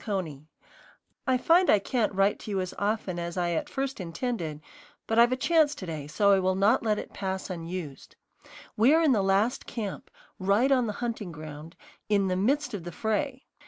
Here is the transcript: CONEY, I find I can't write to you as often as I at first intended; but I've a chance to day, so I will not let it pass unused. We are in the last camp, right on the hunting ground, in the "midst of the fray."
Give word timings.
CONEY, 0.03 0.47
I 1.27 1.37
find 1.37 1.69
I 1.69 1.77
can't 1.77 2.11
write 2.15 2.39
to 2.39 2.49
you 2.49 2.59
as 2.59 2.73
often 2.79 3.19
as 3.19 3.37
I 3.37 3.51
at 3.51 3.69
first 3.69 3.99
intended; 3.99 4.59
but 5.05 5.19
I've 5.19 5.31
a 5.31 5.35
chance 5.35 5.75
to 5.75 5.85
day, 5.85 6.07
so 6.07 6.31
I 6.31 6.39
will 6.39 6.55
not 6.55 6.81
let 6.81 6.97
it 6.97 7.13
pass 7.13 7.51
unused. 7.51 8.15
We 8.75 8.95
are 8.95 9.03
in 9.03 9.11
the 9.11 9.21
last 9.21 9.67
camp, 9.67 10.09
right 10.39 10.71
on 10.71 10.87
the 10.87 10.93
hunting 11.05 11.31
ground, 11.31 11.75
in 12.09 12.29
the 12.29 12.35
"midst 12.35 12.73
of 12.73 12.83
the 12.83 12.91
fray." 12.91 13.45